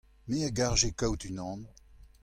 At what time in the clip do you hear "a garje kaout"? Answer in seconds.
0.47-1.21